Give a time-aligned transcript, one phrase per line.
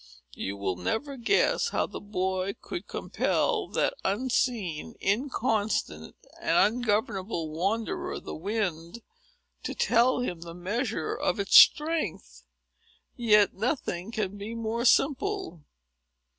[0.33, 8.19] You will never guess how the boy could compel that unseen, inconstant, and ungovernable wanderer,
[8.19, 9.03] the wind,
[9.61, 12.41] to tell him the measure of its strength.
[13.15, 15.61] Yet nothing can be more simple.